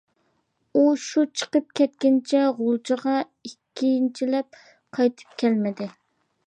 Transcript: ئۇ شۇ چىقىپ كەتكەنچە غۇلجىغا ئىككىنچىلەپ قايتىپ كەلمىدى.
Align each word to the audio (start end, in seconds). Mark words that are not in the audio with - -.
ئۇ 0.79 0.85
شۇ 1.03 1.25
چىقىپ 1.41 1.67
كەتكەنچە 1.81 2.41
غۇلجىغا 2.63 3.15
ئىككىنچىلەپ 3.49 4.61
قايتىپ 4.99 5.41
كەلمىدى. 5.45 5.93